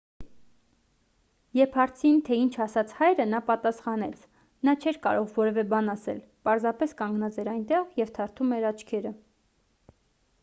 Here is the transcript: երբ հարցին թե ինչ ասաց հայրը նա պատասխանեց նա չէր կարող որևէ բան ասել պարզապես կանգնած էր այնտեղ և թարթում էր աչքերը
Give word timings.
երբ 1.57 1.75
հարցին 1.79 2.21
թե 2.29 2.37
ինչ 2.45 2.49
ասաց 2.65 2.93
հայրը 3.01 3.27
նա 3.33 3.41
պատասխանեց 3.49 4.23
նա 4.69 4.75
չէր 4.85 4.97
կարող 5.03 5.29
որևէ 5.35 5.63
բան 5.73 5.91
ասել 5.95 6.21
պարզապես 6.49 6.95
կանգնած 7.03 7.37
էր 7.43 7.51
այնտեղ 7.53 7.85
և 8.01 8.15
թարթում 8.17 8.57
էր 8.61 8.65
աչքերը 8.71 9.13